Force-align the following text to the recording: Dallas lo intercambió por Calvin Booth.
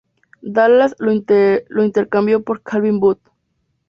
Dallas 0.41 0.95
lo 0.97 1.11
intercambió 1.83 2.41
por 2.43 2.63
Calvin 2.63 2.99
Booth. 2.99 3.21